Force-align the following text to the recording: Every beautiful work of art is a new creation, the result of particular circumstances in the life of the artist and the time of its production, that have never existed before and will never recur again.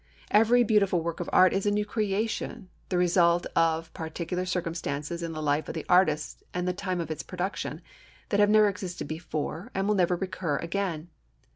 Every 0.31 0.63
beautiful 0.63 1.03
work 1.03 1.19
of 1.19 1.29
art 1.31 1.53
is 1.53 1.67
a 1.67 1.69
new 1.69 1.85
creation, 1.85 2.69
the 2.89 2.97
result 2.97 3.45
of 3.55 3.93
particular 3.93 4.47
circumstances 4.47 5.21
in 5.21 5.31
the 5.33 5.43
life 5.43 5.67
of 5.67 5.75
the 5.75 5.85
artist 5.87 6.41
and 6.55 6.67
the 6.67 6.73
time 6.73 6.99
of 6.99 7.11
its 7.11 7.21
production, 7.21 7.81
that 8.29 8.39
have 8.39 8.49
never 8.49 8.67
existed 8.67 9.07
before 9.07 9.69
and 9.75 9.87
will 9.87 9.93
never 9.93 10.15
recur 10.15 10.57
again. 10.57 11.09